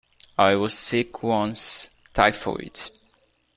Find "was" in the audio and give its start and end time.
0.55-0.75